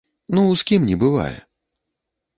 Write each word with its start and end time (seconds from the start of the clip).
Ну, 0.35 0.45
з 0.61 0.65
кім 0.71 0.87
не 0.93 0.97
бывае. 1.05 1.37